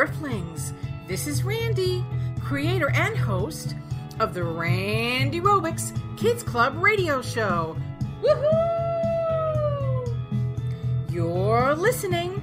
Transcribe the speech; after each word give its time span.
Earthlings! 0.00 0.72
This 1.06 1.26
is 1.26 1.44
Randi, 1.44 2.02
creator 2.42 2.90
and 2.92 3.14
host 3.14 3.74
of 4.18 4.32
the 4.32 4.40
Randirobics 4.40 5.92
Kids 6.16 6.42
Club 6.42 6.82
radio 6.82 7.20
show. 7.20 7.76
Woohoo! 8.22 8.70
You're 11.10 11.74
listening 11.74 12.42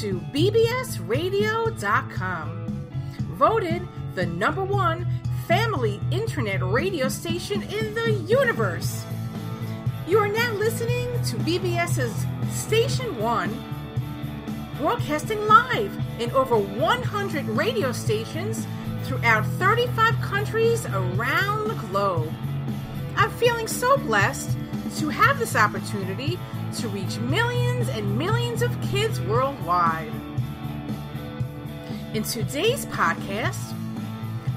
to 0.00 0.18
BBSRadio.com, 0.34 2.88
voted 3.28 3.86
the 4.16 4.26
number 4.26 4.64
one 4.64 5.06
family 5.46 6.00
internet 6.10 6.64
radio 6.64 7.08
station 7.08 7.62
in 7.62 7.94
the 7.94 8.10
universe. 8.26 9.04
You 10.08 10.18
are 10.18 10.26
now 10.26 10.52
listening 10.54 11.12
to 11.26 11.36
BBS's 11.36 12.26
Station 12.52 13.16
One 13.18 13.56
broadcasting 14.78 15.46
live 15.46 15.96
in 16.18 16.30
over 16.32 16.58
100 16.58 17.48
radio 17.48 17.92
stations 17.92 18.66
throughout 19.04 19.46
35 19.58 20.20
countries 20.20 20.84
around 20.86 21.68
the 21.68 21.74
globe. 21.74 22.32
I'm 23.16 23.30
feeling 23.32 23.68
so 23.68 23.96
blessed 23.98 24.56
to 24.98 25.08
have 25.08 25.38
this 25.38 25.56
opportunity 25.56 26.38
to 26.78 26.88
reach 26.88 27.18
millions 27.18 27.88
and 27.88 28.18
millions 28.18 28.62
of 28.62 28.80
kids 28.82 29.20
worldwide. 29.22 30.12
In 32.14 32.22
today's 32.22 32.86
podcast, 32.86 33.74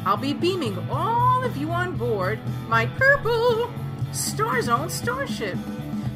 I'll 0.05 0.17
be 0.17 0.33
beaming 0.33 0.77
all 0.89 1.43
of 1.43 1.57
you 1.57 1.69
on 1.69 1.95
board 1.95 2.39
my 2.67 2.87
purple 2.87 3.71
Star 4.11 4.61
Zone 4.61 4.89
starship 4.89 5.57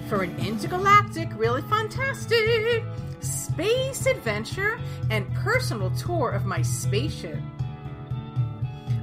for 0.07 0.23
an 0.23 0.37
intergalactic, 0.39 1.29
really 1.37 1.61
fantastic 1.63 2.83
space 3.25 4.05
adventure 4.05 4.79
and 5.09 5.33
personal 5.35 5.89
tour 5.91 6.31
of 6.31 6.45
my 6.45 6.61
spaceship. 6.61 7.39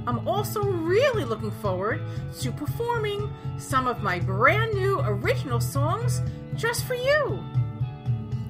I'm 0.05 0.27
also 0.27 0.61
really 0.63 1.23
looking 1.23 1.51
forward 1.51 2.01
to 2.41 2.51
performing 2.51 3.33
some 3.57 3.87
of 3.87 4.01
my 4.01 4.19
brand 4.19 4.73
new 4.73 4.99
original 5.01 5.61
songs 5.61 6.21
just 6.55 6.83
for 6.85 6.95
you. 6.95 7.43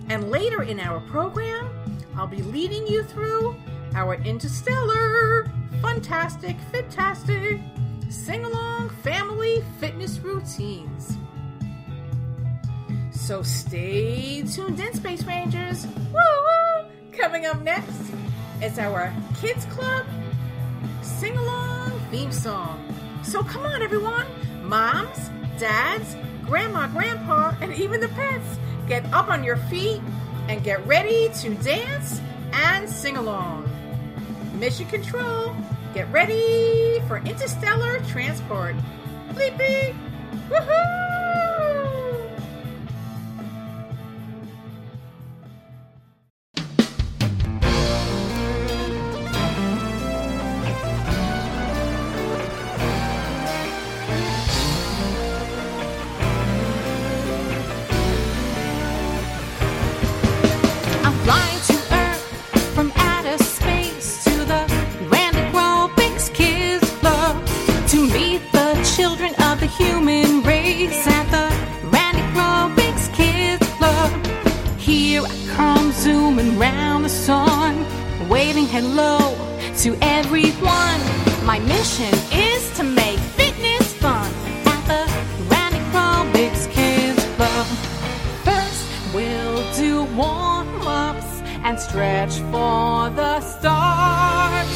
And 0.10 0.32
later 0.32 0.64
in 0.64 0.80
our 0.80 1.00
program, 1.02 1.70
I'll 2.16 2.28
be 2.28 2.42
leading 2.42 2.88
you 2.88 3.04
through 3.04 3.56
our 3.96 4.16
interstellar, 4.16 5.52
fantastic, 5.82 6.58
fantastic, 6.72 7.60
sing 8.10 8.46
along 8.46 8.90
family 8.90 9.64
fitness 9.80 10.20
routines. 10.20 11.18
So 13.24 13.42
stay 13.42 14.42
tuned 14.42 14.82
in, 14.82 14.94
Space 14.96 15.24
Rangers. 15.24 15.88
Woo 15.88 16.20
woo! 16.20 16.86
Coming 17.14 17.46
up 17.46 17.62
next 17.62 18.12
is 18.62 18.78
our 18.78 19.14
Kids 19.40 19.64
Club 19.68 20.06
sing 21.02 21.38
along 21.38 21.92
theme 22.12 22.34
song. 22.34 22.84
So 23.24 23.42
come 23.42 23.66
on, 23.66 23.82
everyone. 23.82 24.26
Moms, 24.64 25.30
dads, 25.58 26.18
grandma, 26.44 26.88
grandpa, 26.88 27.56
and 27.62 27.74
even 27.76 28.02
the 28.02 28.10
pets, 28.10 28.60
get 28.90 29.06
up 29.14 29.30
on 29.30 29.42
your 29.42 29.56
feet 29.56 30.02
and 30.50 30.62
get 30.62 30.86
ready 30.86 31.30
to 31.36 31.56
dance 31.64 32.20
and 32.52 32.90
sing 32.90 33.16
along. 33.16 33.70
Mission 34.56 34.86
Control, 34.88 35.56
get 35.94 36.12
ready 36.12 37.00
for 37.08 37.20
interstellar 37.20 38.02
transport. 38.02 38.76
Bleep 39.30 39.58
beep! 39.58 39.96
Woohoo! 40.50 41.03
Hello 78.74 79.20
to 79.78 79.96
everyone. 80.02 81.00
My 81.46 81.60
mission 81.60 82.12
is 82.34 82.76
to 82.76 82.84
make 82.84 83.20
fitness 83.38 83.94
fun 84.02 84.32
at 84.66 84.84
the 84.88 85.06
Kids 86.72 87.24
Club. 87.36 87.68
First, 88.44 88.84
we'll 89.14 89.62
do 89.76 90.06
warm 90.16 90.88
ups 90.88 91.44
and 91.64 91.80
stretch 91.80 92.40
for 92.52 93.12
the 93.12 93.42
stars. 93.42 94.74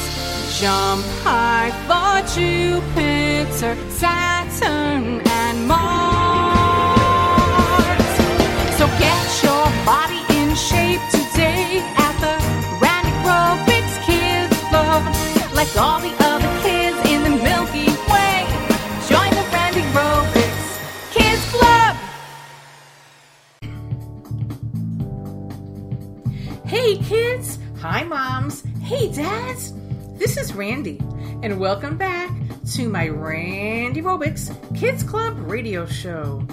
Jump 0.62 1.04
high 1.26 1.72
for 1.90 2.22
Jupiter, 2.36 3.76
Saturn, 3.90 5.22
and 5.26 5.68
Mars. 5.68 5.88
So 8.78 8.86
get 9.02 9.26
your 9.42 9.66
body 9.88 10.22
in 10.38 10.54
shape 10.56 11.02
today 11.10 11.82
Like 15.58 15.76
all 15.76 16.00
the 16.00 16.16
other 16.20 16.48
kids 16.62 16.96
in 17.10 17.24
the 17.24 17.32
Milky 17.32 17.88
Way, 18.12 18.46
join 19.10 19.32
the 19.32 19.44
Randirobics 19.50 20.78
Kids 21.12 21.44
Club. 21.52 21.98
Hey 26.68 26.98
kids! 26.98 27.58
Hi 27.80 28.04
moms! 28.04 28.62
Hey 28.84 29.12
dads! 29.12 29.74
This 30.20 30.38
is 30.38 30.54
Randi, 30.54 31.00
and 31.42 31.60
welcome 31.60 31.98
back 31.98 32.30
to 32.76 32.88
my 32.88 33.08
Randirobics 33.08 34.52
Kids 34.78 35.02
Club 35.02 35.40
radio 35.40 35.88
show. 35.88 36.46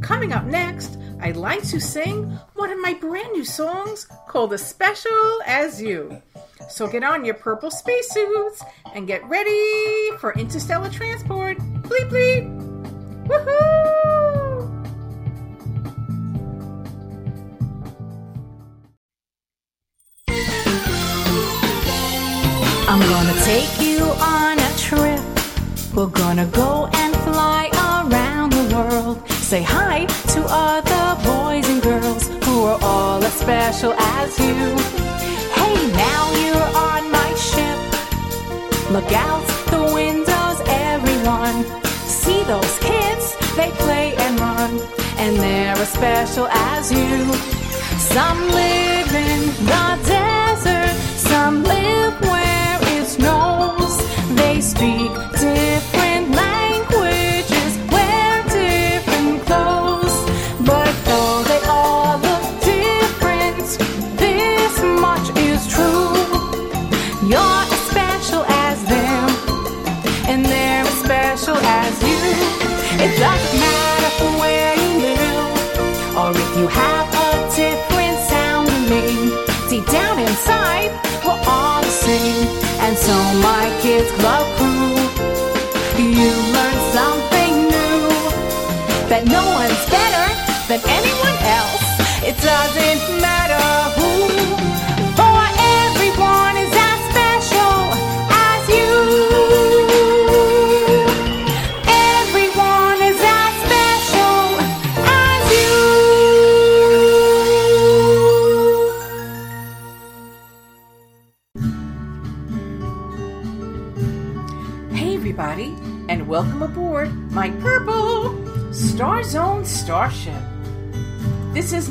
Coming 0.00 0.32
up 0.32 0.46
next, 0.46 0.96
I'd 1.20 1.36
like 1.36 1.62
to 1.64 1.78
sing 1.78 2.24
one 2.54 2.70
of 2.70 2.80
my 2.80 2.94
brand 2.94 3.32
new 3.32 3.44
songs 3.44 4.06
called 4.28 4.54
As 4.54 4.66
Special 4.66 5.42
as 5.44 5.82
You. 5.82 6.22
So 6.68 6.86
get 6.86 7.02
on 7.02 7.24
your 7.24 7.34
purple 7.34 7.70
spacesuits 7.70 8.62
and 8.94 9.06
get 9.06 9.22
ready 9.28 10.10
for 10.18 10.32
interstellar 10.34 10.90
transport. 10.90 11.58
Bleep 11.58 12.08
bleep! 12.08 13.26
Woohoo! 13.26 13.92
I'm 22.88 23.00
gonna 23.00 23.40
take 23.42 23.80
you 23.80 24.04
on 24.20 24.58
a 24.58 24.76
trip. 24.76 25.20
We're 25.94 26.06
gonna 26.06 26.46
go 26.46 26.88
and 26.92 27.14
fly 27.16 27.70
around 27.74 28.52
the 28.52 28.74
world. 28.74 29.28
Say 29.30 29.62
hi 29.62 30.06
to 30.34 30.44
other 30.48 31.22
boys 31.22 31.68
and 31.68 31.82
girls 31.82 32.28
who 32.44 32.64
are 32.64 32.78
all 32.82 33.22
as 33.22 33.32
special 33.34 33.92
as 33.94 34.38
you. 34.38 35.21
Look 38.92 39.12
out 39.12 39.46
the 39.70 39.90
windows, 39.94 40.60
everyone. 40.66 41.64
See 42.04 42.42
those 42.44 42.78
kids, 42.80 43.34
they 43.56 43.70
play 43.70 44.14
and 44.16 44.38
run, 44.38 44.78
and 45.16 45.34
they're 45.38 45.74
as 45.74 45.88
special 45.88 46.46
as 46.48 46.92
you. 46.92 47.32
Some 48.12 48.38
live 48.50 49.14
in 49.14 49.46
the 49.64 50.11
kids 84.02 84.22
crew, 84.56 84.94
you 86.02 86.32
learn 86.56 86.78
something 86.98 87.54
new 87.70 88.02
that 89.08 89.22
no 89.26 89.42
one's 89.60 89.84
better 89.90 90.26
than 90.68 90.80
anyone 90.98 91.38
else. 91.58 91.86
It 92.26 92.36
doesn't 92.42 93.20
matter 93.20 93.31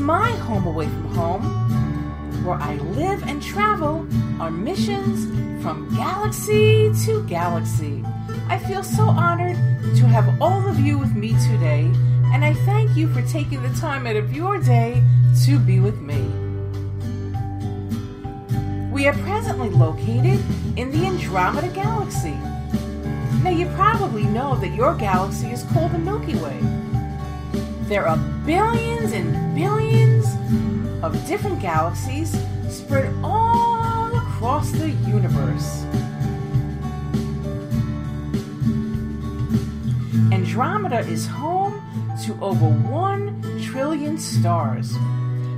my 0.02 0.32
home 0.32 0.66
away 0.66 0.88
from 0.88 1.16
home, 1.16 2.44
where 2.44 2.58
I 2.58 2.76
live 2.76 3.24
and 3.28 3.42
travel 3.42 4.08
on 4.40 4.64
missions 4.64 5.26
from 5.64 5.94
galaxy 5.96 6.92
to 7.06 7.24
galaxy. 7.28 8.04
I 8.48 8.58
feel 8.58 8.84
so 8.84 9.04
honored 9.04 9.58
to 9.96 10.08
have 10.08 10.42
all 10.42 10.68
of 10.68 10.80
you 10.80 10.98
with 10.98 11.16
me 11.16 11.30
today, 11.48 11.92
and 12.34 12.44
I 12.44 12.54
thank 12.66 12.96
you 12.98 13.08
for 13.14 13.22
taking 13.22 13.62
the 13.62 13.74
time 13.80 14.08
out 14.08 14.16
of 14.16 14.34
your 14.34 14.58
day 14.60 15.04
to 15.46 15.60
be 15.60 15.80
with 15.80 16.02
me. 16.02 16.22
We 18.92 19.08
are 19.08 19.14
presently 19.20 19.70
located 19.70 20.44
in 20.78 20.92
the 20.92 21.06
Andromeda 21.06 21.70
Galaxy. 21.70 22.38
Now, 23.44 23.52
you 23.52 23.68
probably 23.76 24.24
know 24.24 24.56
that 24.58 24.76
your 24.76 24.96
galaxy 24.96 25.48
is 25.48 25.64
called 25.72 25.92
the 25.92 25.98
Milky 25.98 26.36
Way. 26.36 26.58
There 27.92 28.08
are 28.08 28.16
billions 28.46 29.12
and 29.12 29.54
billions 29.54 30.26
of 31.04 31.12
different 31.28 31.60
galaxies 31.60 32.32
spread 32.70 33.14
all 33.22 34.16
across 34.16 34.72
the 34.72 34.92
universe. 35.06 35.84
Andromeda 40.32 41.00
is 41.00 41.28
home 41.28 41.84
to 42.24 42.34
over 42.42 42.70
1 42.70 43.60
trillion 43.62 44.18
stars. 44.18 44.96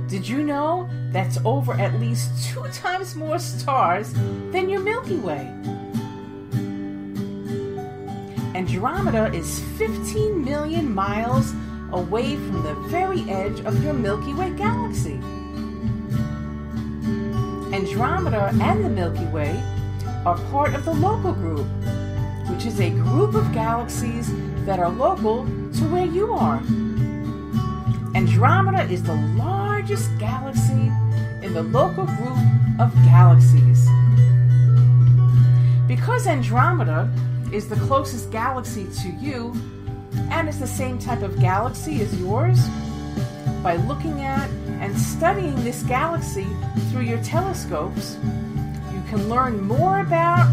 Did 0.08 0.26
you 0.26 0.42
know 0.42 0.88
that's 1.12 1.38
over 1.44 1.74
at 1.74 2.00
least 2.00 2.48
two 2.48 2.64
times 2.72 3.14
more 3.14 3.38
stars 3.38 4.12
than 4.50 4.68
your 4.68 4.80
Milky 4.80 5.18
Way? 5.18 5.54
Andromeda 8.56 9.32
is 9.32 9.60
15 9.78 10.44
million 10.44 10.92
miles 10.92 11.54
away 11.94 12.34
from 12.34 12.62
the 12.64 12.74
very 12.88 13.20
edge 13.30 13.60
of 13.60 13.82
your 13.82 13.94
Milky 13.94 14.34
Way 14.34 14.50
galaxy. 14.50 15.20
Andromeda 17.72 18.50
and 18.60 18.84
the 18.84 18.90
Milky 18.90 19.24
Way 19.26 19.62
are 20.26 20.36
part 20.50 20.74
of 20.74 20.84
the 20.84 20.92
local 20.92 21.32
group, 21.32 21.66
which 22.50 22.66
is 22.66 22.80
a 22.80 22.90
group 22.90 23.34
of 23.34 23.52
galaxies 23.52 24.28
that 24.66 24.80
are 24.80 24.88
local 24.88 25.44
to 25.44 25.84
where 25.88 26.06
you 26.06 26.32
are. 26.32 26.58
Andromeda 28.16 28.82
is 28.90 29.02
the 29.02 29.14
largest 29.36 30.10
galaxy 30.18 30.90
in 31.42 31.52
the 31.54 31.62
local 31.62 32.06
group 32.06 32.38
of 32.80 32.92
galaxies. 33.04 33.88
Because 35.86 36.26
Andromeda 36.26 37.12
is 37.52 37.68
the 37.68 37.76
closest 37.76 38.32
galaxy 38.32 38.86
to 39.02 39.08
you 39.20 39.52
and 40.30 40.48
is 40.48 40.58
the 40.58 40.66
same 40.66 40.98
type 40.98 41.22
of 41.22 41.38
galaxy 41.40 42.00
as 42.00 42.18
yours, 42.20 42.68
by 43.62 43.76
looking 43.76 44.22
at 44.22 44.50
and 44.80 44.96
studying 44.98 45.54
this 45.64 45.82
galaxy 45.84 46.46
through 46.90 47.02
your 47.02 47.22
telescopes, 47.22 48.18
you 48.92 49.02
can 49.08 49.28
learn 49.28 49.60
more 49.62 50.00
about 50.00 50.46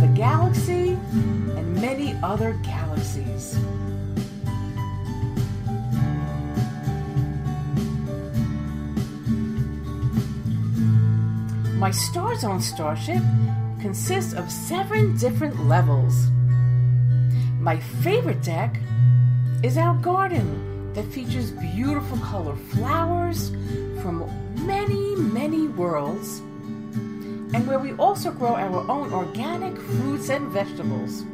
the 0.00 0.06
galaxy 0.14 0.90
and 1.12 1.74
many 1.74 2.14
other 2.22 2.52
galaxies. 2.62 3.58
My 11.78 11.90
Star 11.90 12.34
Zone 12.38 12.62
starship 12.62 13.22
consists 13.82 14.32
of 14.32 14.50
seven 14.50 15.18
different 15.18 15.68
levels. 15.68 16.30
My 17.60 17.78
favorite 17.78 18.42
deck 18.42 18.80
is 19.64 19.78
our 19.78 19.94
garden 19.94 20.92
that 20.92 21.06
features 21.06 21.50
beautiful 21.52 22.18
color 22.18 22.54
flowers 22.68 23.48
from 24.02 24.30
many, 24.66 25.16
many 25.16 25.68
worlds, 25.68 26.40
and 27.54 27.66
where 27.66 27.78
we 27.78 27.94
also 27.94 28.30
grow 28.30 28.56
our 28.56 28.86
own 28.90 29.10
organic 29.10 29.74
fruits 29.78 30.28
and 30.28 30.48
vegetables. 30.48 31.24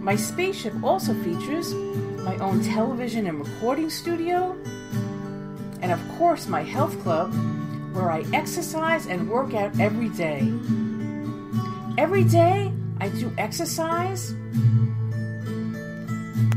My 0.00 0.16
spaceship 0.16 0.72
also 0.82 1.12
features 1.22 1.74
my 2.24 2.34
own 2.38 2.64
television 2.64 3.26
and 3.26 3.38
recording 3.46 3.90
studio, 3.90 4.56
and 5.82 5.92
of 5.92 6.00
course, 6.16 6.46
my 6.46 6.62
health 6.62 6.98
club 7.02 7.30
where 7.92 8.10
I 8.10 8.24
exercise 8.32 9.06
and 9.06 9.28
work 9.28 9.52
out 9.52 9.78
every 9.78 10.08
day. 10.08 10.50
Every 11.98 12.24
day, 12.24 12.72
I 13.02 13.10
do 13.10 13.30
exercise, 13.36 14.34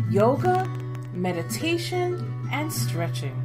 yoga, 0.10 0.77
meditation, 1.18 2.50
and 2.52 2.72
stretching. 2.72 3.44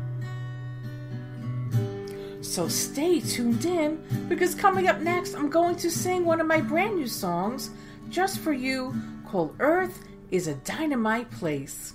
So 2.40 2.68
stay 2.68 3.20
tuned 3.20 3.64
in 3.64 4.02
because 4.28 4.54
coming 4.54 4.88
up 4.88 5.00
next, 5.00 5.34
I'm 5.34 5.48
going 5.48 5.76
to 5.76 5.90
sing 5.90 6.24
one 6.24 6.40
of 6.40 6.46
my 6.46 6.60
brand 6.60 6.96
new 6.96 7.06
songs 7.06 7.70
just 8.10 8.40
for 8.40 8.52
you 8.52 8.94
called 9.26 9.54
Earth 9.58 10.04
is 10.30 10.48
a 10.48 10.54
Dynamite 10.56 11.30
Place. 11.30 11.94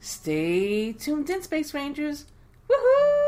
Stay 0.00 0.92
tuned 0.92 1.30
in, 1.30 1.42
Space 1.42 1.72
Rangers. 1.74 2.26
Woohoo! 2.68 3.23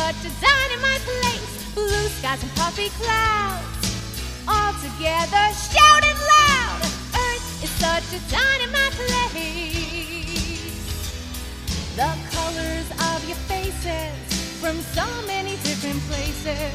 Such 0.00 0.24
a 0.24 0.32
dynamite 0.40 1.04
place. 1.08 1.74
Blue 1.74 2.06
skies 2.16 2.42
and 2.42 2.54
puffy 2.56 2.88
clouds. 3.00 3.76
All 4.48 4.72
together 4.86 5.44
shouting 5.68 6.18
loud. 6.34 6.80
Earth 7.24 7.64
is 7.66 7.72
such 7.84 8.08
a 8.18 8.20
dynamite 8.32 8.96
place. 9.00 10.78
The 12.00 12.12
colors 12.34 12.88
of 13.12 13.18
your 13.28 13.40
faces 13.52 14.16
from 14.62 14.76
so 14.96 15.06
many 15.26 15.54
different 15.68 16.00
places. 16.08 16.72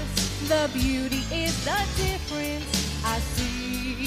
The 0.54 0.70
beauty 0.74 1.24
is 1.44 1.54
the 1.66 1.82
difference 2.04 2.70
I 3.04 3.18
see. 3.34 4.06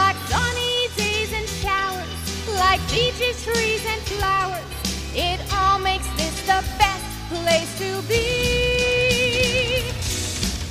Like 0.00 0.18
sunny 0.32 0.76
days 0.96 1.32
and 1.38 1.48
showers, 1.62 2.20
like 2.64 2.80
beaches, 2.90 3.36
trees, 3.44 3.84
and 3.92 4.02
flowers. 4.12 4.70
It 5.14 5.40
all 5.54 5.78
makes 5.78 6.08
this 6.16 6.36
the 6.50 6.60
best 6.78 7.03
place 7.28 7.70
to 7.78 8.02
be. 8.08 8.24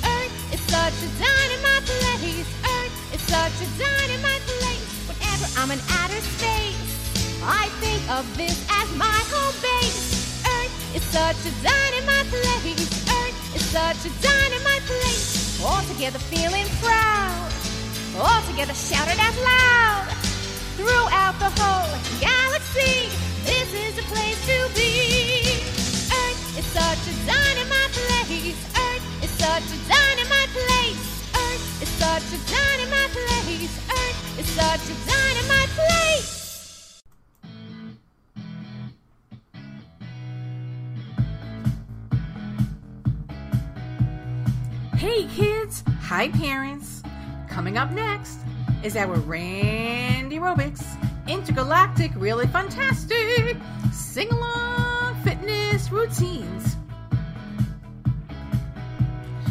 Earth 0.04 0.34
is 0.54 0.60
such 0.70 0.96
a 1.02 1.10
dynamite 1.18 1.86
place. 1.86 2.48
Earth 2.62 3.14
is 3.14 3.22
such 3.22 3.56
a 3.62 3.68
dynamite 3.78 4.44
place. 4.46 4.88
Whenever 5.08 5.46
I'm 5.58 5.70
in 5.70 5.80
outer 5.98 6.20
space, 6.20 6.78
I 7.42 7.68
think 7.80 8.02
of 8.10 8.24
this 8.36 8.56
as 8.70 8.88
my 8.96 9.20
home 9.32 9.56
base. 9.62 10.42
Earth 10.46 10.96
is 10.96 11.02
such 11.10 11.40
a 11.46 11.52
dynamite 11.62 12.28
place. 12.30 12.88
Earth 13.08 13.56
is 13.56 13.64
such 13.70 14.00
a 14.06 14.12
dynamite 14.22 14.84
place. 14.86 15.60
All 15.64 15.82
together 15.92 16.18
feeling 16.18 16.66
proud. 16.82 17.52
All 18.18 18.42
together 18.50 18.74
shouted 18.74 19.18
out 19.18 19.36
loud. 19.42 20.06
Throughout 20.76 21.38
the 21.38 21.50
whole 21.60 21.98
galaxy, 22.20 23.08
this 23.44 23.72
is 23.74 23.98
a 23.98 24.02
place 24.02 24.40
to 24.46 24.74
be. 24.74 25.43
Is 26.56 26.64
such 26.66 27.08
a 27.08 27.14
dynamite 27.26 27.90
place. 27.90 28.54
Earth 28.78 29.24
is 29.24 29.30
such 29.30 29.64
a 29.64 29.78
dynamite 29.88 30.50
place. 30.50 31.04
Earth 31.34 31.82
is 31.82 31.88
such 31.88 32.32
a 32.32 32.38
dynamite 32.48 33.10
place. 33.10 33.74
Earth 33.90 34.38
is 34.38 34.46
such 34.46 34.88
a 34.88 34.94
dynamite 35.04 35.72
place. 35.74 37.02
Hey 44.96 45.26
kids! 45.34 45.82
Hi 46.02 46.28
parents! 46.28 47.02
Coming 47.48 47.78
up 47.78 47.90
next 47.90 48.38
is 48.84 48.96
our 48.96 49.16
Randirobics 49.16 50.84
Intergalactic 51.26 52.12
Really 52.14 52.46
Fantastic 52.46 53.56
Sing 53.92 54.30
Along 54.30 54.83
Fitness 55.44 55.90
Routines. 55.90 56.76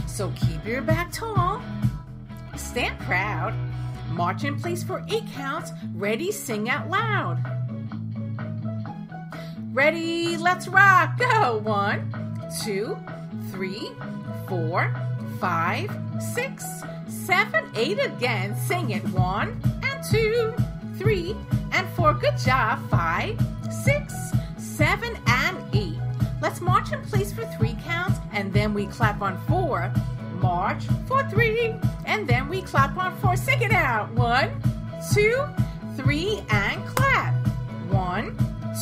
So 0.07 0.33
keep 0.35 0.65
your 0.65 0.81
back 0.81 1.11
tall, 1.11 1.61
stand 2.55 2.99
proud, 3.01 3.53
march 4.09 4.43
in 4.43 4.59
place 4.59 4.83
for 4.83 5.05
eight 5.11 5.25
counts, 5.35 5.71
ready, 5.93 6.31
sing 6.31 6.67
out 6.67 6.89
loud. 6.89 7.43
Ready, 9.71 10.35
let's 10.37 10.67
rock! 10.67 11.19
Go! 11.19 11.59
One, 11.59 12.11
two, 12.63 12.97
three, 13.51 13.91
four, 14.47 14.95
five, 15.39 15.95
six, 16.33 16.65
seven, 17.07 17.69
eight 17.75 17.99
again. 17.99 18.55
Sing 18.55 18.89
it. 18.91 19.03
One 19.09 19.61
and 19.83 20.03
two, 20.09 20.55
three 20.97 21.35
and 21.71 21.87
four. 21.89 22.15
Good 22.15 22.37
job. 22.37 22.79
Five, 22.89 23.39
six, 23.83 24.13
seven, 24.57 25.15
and. 25.27 25.62
Let's 26.43 26.59
march 26.59 26.91
in 26.91 27.01
place 27.03 27.31
for 27.31 27.45
three 27.57 27.77
counts 27.85 28.19
and 28.33 28.51
then 28.51 28.73
we 28.73 28.85
clap 28.87 29.21
on 29.21 29.37
four. 29.47 29.89
March 30.41 30.83
for 31.07 31.23
three 31.29 31.73
and 32.05 32.27
then 32.27 32.49
we 32.49 32.61
clap 32.61 32.97
on 32.97 33.15
four. 33.19 33.37
Sing 33.37 33.61
it 33.61 33.71
out. 33.71 34.11
One, 34.11 34.49
two, 35.13 35.41
three, 35.95 36.43
and 36.49 36.85
clap. 36.85 37.33
One, 37.89 38.35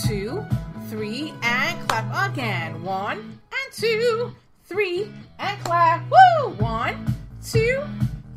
two, 0.08 0.44
three, 0.90 1.36
and 1.44 1.88
clap 1.88 2.32
again. 2.32 2.82
One 2.84 3.20
and 3.20 3.74
two, 3.74 4.34
three, 4.66 5.12
and 5.38 5.64
clap. 5.64 6.04
Woo! 6.10 6.50
One, 6.56 7.16
two, 7.46 7.84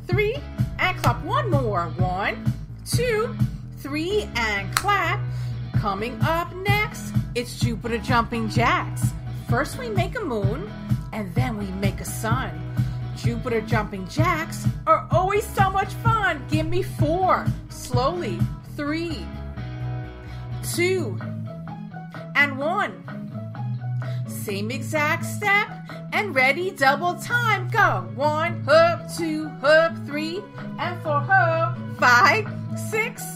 three, 0.05 0.37
and 0.77 0.97
clap. 1.01 1.23
One 1.23 1.49
more. 1.49 1.85
One, 1.97 2.53
two, 2.85 3.35
three, 3.79 4.29
and 4.35 4.75
clap. 4.75 5.19
Coming 5.79 6.19
up 6.21 6.53
next, 6.55 7.13
it's 7.35 7.59
Jupiter 7.59 7.97
Jumping 7.97 8.49
Jacks. 8.49 9.11
First, 9.49 9.77
we 9.77 9.89
make 9.89 10.17
a 10.17 10.23
moon, 10.23 10.71
and 11.13 11.33
then 11.35 11.57
we 11.57 11.65
make 11.65 12.01
a 12.01 12.05
sun. 12.05 12.49
Jupiter 13.15 13.61
Jumping 13.61 14.07
Jacks 14.07 14.67
are 14.87 15.07
always 15.11 15.45
so 15.45 15.69
much 15.69 15.93
fun. 15.95 16.43
Give 16.49 16.65
me 16.67 16.81
four. 16.81 17.45
Slowly. 17.69 18.39
Three, 18.75 19.25
two, 20.73 21.17
and 22.35 22.57
one. 22.57 23.01
Same 24.27 24.69
exact 24.69 25.23
step 25.23 25.69
and 26.11 26.35
ready 26.35 26.71
double 26.71 27.15
time. 27.15 27.69
Go. 27.69 28.07
One, 28.15 28.61
hoop, 28.67 29.01
two, 29.17 29.47
hoop, 29.47 30.05
three, 30.05 30.41
and 30.77 31.01
four, 31.03 31.21
hoop, 31.21 31.99
five, 31.99 32.51
six, 32.89 33.34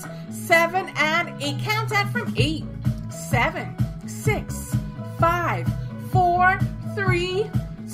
seven, 0.50 0.92
and 0.96 1.30
eight. 1.44 1.60
Count 1.60 1.90
that 1.90 2.12
from 2.12 2.34
eight, 2.36 2.64
seven, 3.12 3.76
six, 4.08 4.76
five, 5.20 5.72
four, 6.12 6.60
three, 6.96 7.48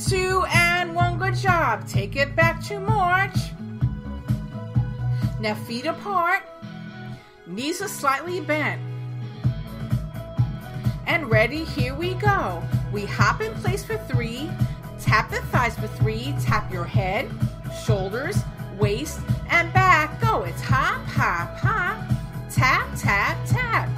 two, 0.07 0.45
and 0.53 0.95
one. 0.95 1.19
Good 1.19 1.35
job. 1.35 1.85
Take 1.85 2.15
it 2.15 2.33
back 2.33 2.63
to 2.67 2.79
march. 2.79 3.35
Now 5.41 5.55
feet 5.67 5.85
apart, 5.85 6.43
knees 7.45 7.81
are 7.81 7.89
slightly 7.89 8.39
bent 8.39 8.81
and 11.07 11.29
ready, 11.29 11.65
here 11.65 11.93
we 11.93 12.13
go. 12.13 12.63
We 12.93 13.05
hop 13.05 13.41
in 13.41 13.53
place 13.55 13.83
for 13.83 13.97
three, 13.97 14.49
tap 15.01 15.29
the 15.29 15.41
thighs 15.51 15.75
for 15.75 15.87
three, 15.87 16.33
tap 16.41 16.71
your 16.71 16.85
head, 16.85 17.29
shoulders, 17.85 18.37
waist, 18.79 19.19
and 19.49 19.73
back. 19.73 20.21
Go. 20.21 20.43
It's 20.43 20.61
hop, 20.61 21.05
hop, 21.05 21.57
hop, 21.57 22.15
tap, 22.55 22.87
tap, 22.97 23.37
tap. 23.45 23.89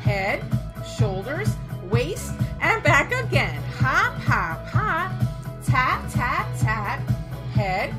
Head, 0.00 0.42
shoulders, 0.96 1.54
waist, 1.90 2.32
and 2.62 2.82
back 2.82 3.12
again. 3.12 3.62
Hop, 3.78 4.14
hop, 4.14 4.66
hop, 4.68 5.12
tap, 5.66 6.02
tap, 6.10 6.46
tap. 6.58 7.00
Head, 7.52 7.94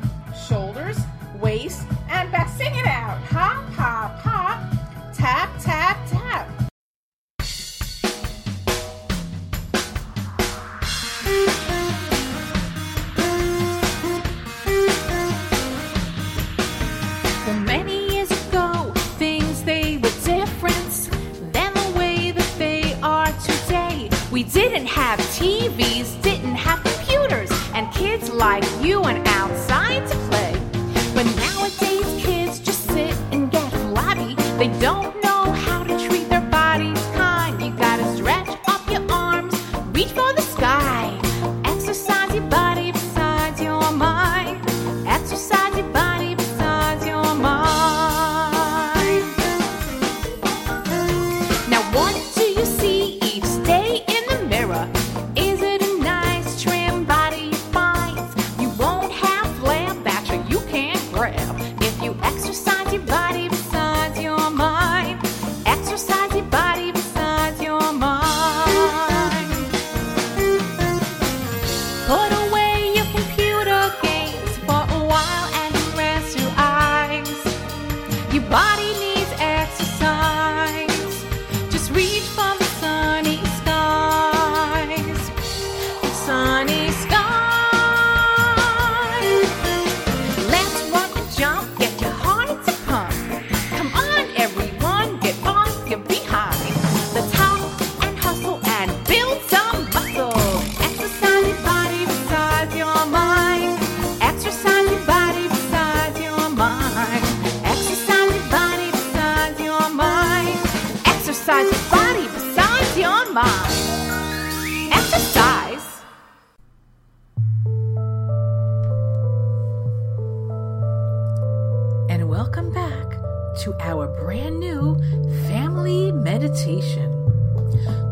meditation, 126.77 127.11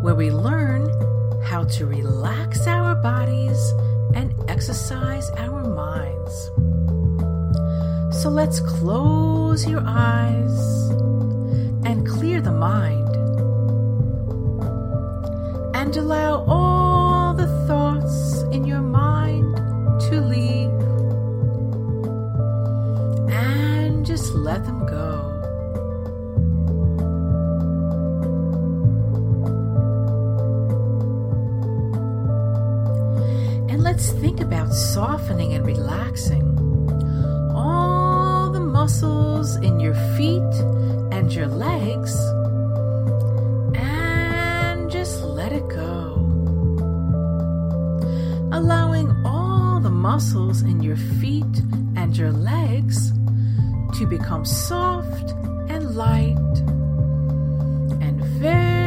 where 0.02 0.16
we 0.16 0.32
learn 0.32 0.90
how 1.44 1.64
to 1.64 1.86
relax 1.86 2.68
our 2.68 2.96
bodies 2.96 3.74
and 4.14 4.34
exercise 4.50 5.30
our 5.32 5.64
minds. 5.64 6.52
So 8.22 8.30
let's 8.30 8.60
close 8.60 9.68
your 9.68 9.84
eyes 9.86 10.90
and 11.86 12.08
clear 12.08 12.42
the 12.42 12.52
mind 12.52 13.16
and 15.76 15.96
allow 15.96 16.44
all 16.48 17.34
the 17.34 17.48
thoughts 17.68 18.42
in 18.52 18.66
your 18.66 18.82
mind 18.82 19.56
to 20.10 20.22
leave 20.22 20.72
and 23.32 24.06
just 24.06 24.34
let 24.34 24.66
them 24.66 24.86
go. 24.88 25.25
Softening 34.76 35.54
and 35.54 35.66
relaxing 35.66 36.44
all 37.56 38.52
the 38.52 38.60
muscles 38.60 39.56
in 39.58 39.80
your 39.80 39.96
feet 40.18 40.54
and 41.14 41.34
your 41.34 41.48
legs 41.48 42.14
and 43.74 44.92
just 44.92 45.24
let 45.24 45.54
it 45.54 45.66
go. 45.70 46.14
Allowing 48.52 49.10
all 49.26 49.80
the 49.80 49.90
muscles 49.90 50.62
in 50.62 50.84
your 50.84 50.98
feet 50.98 51.56
and 51.96 52.18
your 52.18 52.34
legs 52.34 53.14
to 53.98 54.06
become 54.06 54.44
soft 54.44 55.32
and 55.70 55.96
light 55.96 56.38
and 58.02 58.22
very, 58.42 58.85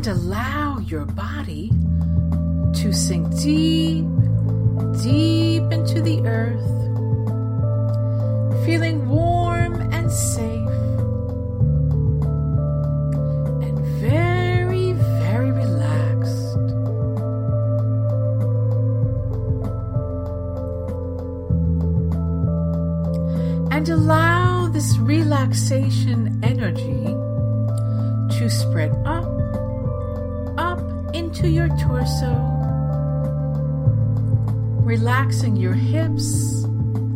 And 0.00 0.16
allow 0.16 0.78
your 0.78 1.04
body 1.04 1.68
to 2.80 2.90
sink 2.90 3.28
deep, 3.38 4.06
deep 5.02 5.62
into 5.70 6.00
the 6.00 6.22
earth, 6.24 6.72
feeling 8.64 9.06
warm 9.10 9.74
and 9.92 10.10
safe, 10.10 10.70
and 13.60 13.78
very, 14.00 14.92
very 15.20 15.52
relaxed. 15.52 16.56
And 23.70 23.86
allow 23.90 24.68
this 24.68 24.96
relaxation 24.96 26.40
energy 26.42 27.04
to 28.38 28.48
spread 28.48 28.92
up 29.04 29.19
into 31.40 31.52
your 31.52 31.68
torso, 31.78 32.34
relaxing 34.84 35.56
your 35.56 35.72
hips 35.72 36.64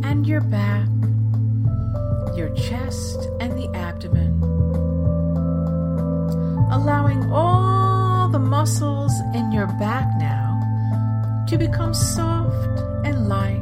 and 0.03 0.27
your 0.27 0.41
back, 0.41 0.89
your 2.35 2.49
chest 2.55 3.29
and 3.41 3.53
the 3.53 3.69
abdomen, 3.75 4.33
allowing 6.73 7.31
all 7.31 8.31
the 8.31 8.39
muscles 8.39 9.13
in 9.35 9.53
your 9.53 9.67
back 9.79 10.07
now 10.19 10.59
to 11.47 11.59
become 11.59 11.93
soft 11.93 12.81
and 13.05 13.29
light 13.29 13.61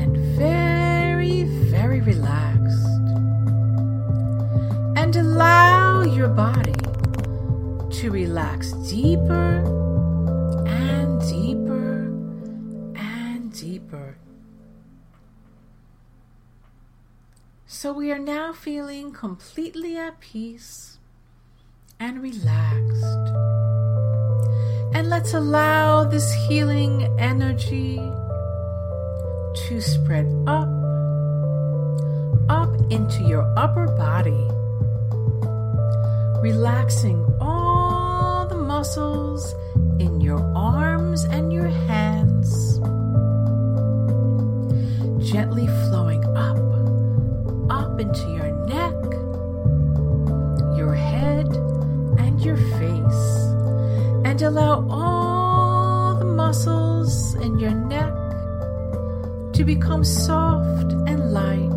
and 0.00 0.16
very, 0.38 1.42
very 1.42 2.00
relaxed. 2.00 2.86
And 4.96 5.14
allow 5.14 6.04
your 6.04 6.28
body 6.28 6.72
to 8.00 8.10
relax 8.10 8.75
deeper 9.06 9.62
and 10.66 11.20
deeper 11.30 12.10
and 12.96 13.52
deeper. 13.52 14.18
So 17.66 17.92
we 17.92 18.10
are 18.10 18.18
now 18.18 18.52
feeling 18.52 19.12
completely 19.12 19.96
at 19.96 20.18
peace 20.18 20.98
and 22.00 22.20
relaxed. 22.20 23.28
And 24.96 25.08
let's 25.08 25.34
allow 25.34 26.02
this 26.02 26.28
healing 26.48 27.04
energy 27.20 27.98
to 29.68 29.80
spread 29.80 30.26
up, 30.48 30.72
up 32.48 32.74
into 32.90 33.22
your 33.22 33.46
upper 33.56 33.86
body, 33.86 34.42
relaxing 36.42 37.24
all 37.40 37.55
muscles 38.86 39.52
in 39.98 40.20
your 40.20 40.38
arms 40.54 41.24
and 41.24 41.52
your 41.52 41.66
hands, 41.66 42.78
gently 45.28 45.66
flowing 45.88 46.22
up, 46.36 46.56
up 47.68 47.98
into 47.98 48.30
your 48.30 48.52
neck, 48.68 48.94
your 50.78 50.94
head, 50.94 51.48
and 52.20 52.40
your 52.40 52.56
face, 52.78 53.24
and 54.24 54.40
allow 54.42 54.86
all 54.88 56.14
the 56.14 56.24
muscles 56.24 57.34
in 57.42 57.58
your 57.58 57.74
neck 57.74 58.14
to 59.52 59.64
become 59.64 60.04
soft 60.04 60.92
and 61.08 61.32
light 61.32 61.75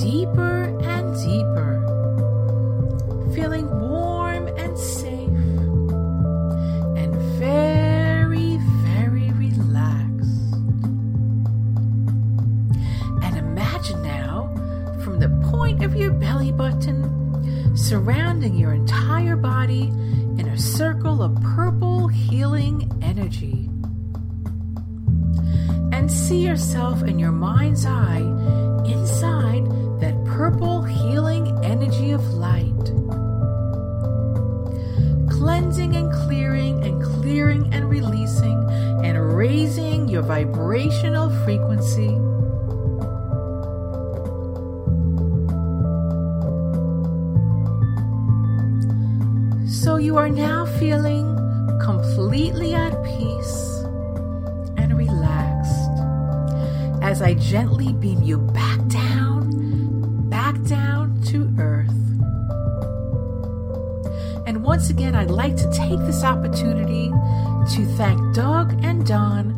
deeper 0.00 0.64
and 0.82 1.14
deeper, 1.24 1.80
feeling 3.34 3.68
warm 3.80 4.48
and 4.58 4.78
safe 4.78 5.28
and 6.96 7.14
very, 7.38 8.58
very 8.84 9.30
relaxed. 9.32 10.54
And 13.22 13.36
imagine 13.38 14.02
now, 14.02 14.52
from 15.02 15.18
the 15.18 15.28
point 15.50 15.82
of 15.82 15.94
your 15.96 16.12
belly 16.12 16.52
button, 16.52 17.76
surrounding 17.76 18.56
your 18.56 18.72
entire 18.72 19.36
body 19.36 19.84
in 20.38 20.48
a 20.48 20.58
circle 20.58 21.22
of 21.22 21.34
purple 21.42 22.08
healing 22.08 22.90
energy. 23.02 23.68
And 25.92 26.10
see 26.10 26.44
yourself 26.44 27.02
in 27.02 27.18
your 27.18 27.32
mind's 27.32 27.84
eye 27.86 28.20
inside 28.90 29.64
that 30.00 30.24
purple 30.24 30.82
healing 30.82 31.46
energy 31.64 32.10
of 32.10 32.22
light. 32.34 32.84
Cleansing 35.30 35.96
and 35.96 36.12
clearing 36.12 36.82
and 36.84 37.02
clearing 37.02 37.72
and 37.72 37.88
releasing 37.88 38.58
and 39.04 39.36
raising 39.36 40.08
your 40.08 40.22
vibrational 40.22 41.30
frequency. 41.44 42.10
So 49.70 49.96
you 49.96 50.16
are 50.18 50.28
now 50.28 50.66
feeling 50.78 51.36
completely 51.80 52.74
at 52.74 52.92
peace 53.04 53.84
and 54.76 54.96
relaxed 54.96 55.90
as 57.02 57.22
I 57.22 57.34
gently 57.34 57.92
beam 57.94 58.22
you 58.22 58.38
back 58.38 58.79
once 64.80 64.88
again, 64.88 65.14
I'd 65.14 65.30
like 65.30 65.56
to 65.56 65.70
take 65.72 65.98
this 66.06 66.24
opportunity 66.24 67.10
to 67.74 67.84
thank 67.98 68.34
Doug 68.34 68.82
and 68.82 69.06
Don 69.06 69.50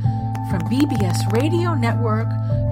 from 0.50 0.62
BBS 0.62 1.32
Radio 1.32 1.74
Network 1.74 2.26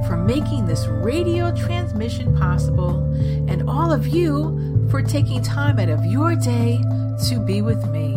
for 0.09 0.17
making 0.17 0.67
this 0.67 0.85
radio 0.89 1.55
transmission 1.55 2.37
possible, 2.37 3.05
and 3.47 3.71
all 3.71 3.93
of 3.93 4.09
you 4.09 4.89
for 4.91 5.01
taking 5.01 5.41
time 5.45 5.79
out 5.79 5.91
of 5.91 6.05
your 6.05 6.35
day 6.35 6.81
to 7.29 7.39
be 7.39 7.63
with 7.63 7.89
me. 7.91 8.17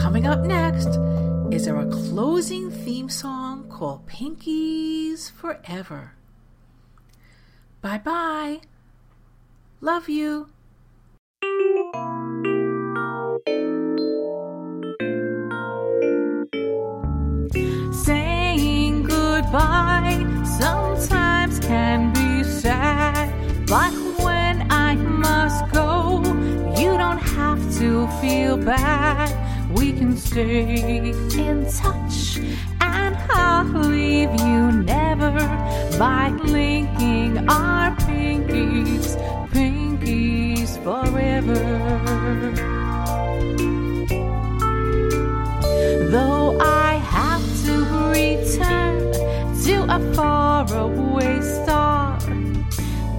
Coming 0.00 0.28
up 0.28 0.44
next 0.44 0.96
is 1.52 1.66
our 1.66 1.86
closing 1.86 2.70
theme 2.70 3.08
song 3.08 3.68
called 3.68 4.06
Pinkies 4.06 5.28
Forever. 5.32 6.12
Bye 7.80 7.98
bye. 7.98 8.60
Love 9.84 10.08
you. 10.08 10.46
Saying 17.92 19.02
goodbye 19.02 20.24
sometimes 20.58 21.58
can 21.60 22.14
be 22.14 22.44
sad, 22.44 23.28
but 23.66 23.92
when 24.24 24.72
I 24.72 24.94
must 24.96 25.70
go, 25.70 26.22
you 26.80 26.96
don't 26.96 27.18
have 27.18 27.60
to 27.76 28.08
feel 28.22 28.56
bad. 28.56 29.28
We 29.76 29.92
can 29.92 30.16
stay 30.16 31.10
in 31.36 31.66
touch, 31.70 32.38
and 32.80 33.14
I'll 33.28 33.66
leave 33.66 34.32
you 34.40 34.72
never 34.72 35.32
by 35.98 36.30
linking 36.42 37.46
our 37.50 37.94
pinkies, 37.96 39.20
pinkies 40.04 40.78
forever. 40.82 41.54
Though 46.10 46.58
I 46.60 46.94
have 47.16 47.44
to 47.66 47.74
return 48.10 49.12
to 49.64 49.74
a 49.88 50.14
faraway 50.14 51.40
star, 51.40 52.18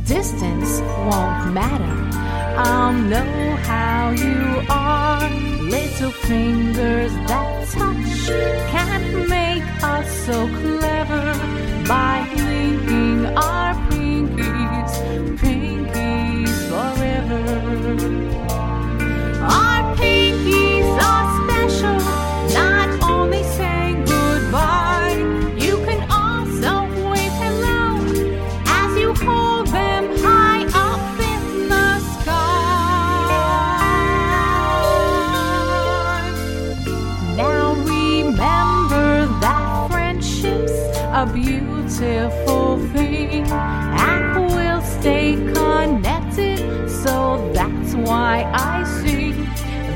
distance 0.06 0.82
won't 0.82 1.54
matter. 1.54 2.18
I'll 2.58 2.94
know 2.94 3.56
how 3.64 4.12
you 4.12 4.66
are. 4.70 5.30
Little 5.62 6.12
fingers 6.12 7.12
that 7.28 7.68
touch 7.70 8.28
can't 8.72 9.30
make 9.30 9.84
us 9.84 10.26
so 10.26 10.48
clever 10.48 11.34
by 11.88 12.45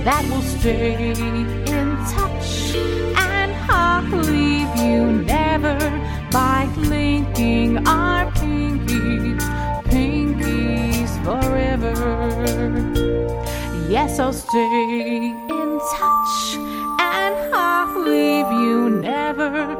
that 0.10 0.26
we'll 0.26 0.42
stay 0.42 1.12
in 1.12 1.88
touch 2.16 2.74
and 3.30 3.52
I'll 3.70 4.02
leave 4.34 4.76
you 4.78 5.22
never 5.22 5.78
by 6.32 6.66
linking 6.78 7.88
our 7.88 8.26
pinkies, 8.32 9.44
pinkies 9.84 11.12
forever. 11.24 11.94
Yes, 13.88 14.18
I'll 14.18 14.34
stay 14.34 15.36
in 15.58 15.80
touch 16.00 16.58
and 17.14 17.36
I'll 17.54 18.02
leave 18.02 18.50
you 18.64 18.90
never 18.90 19.79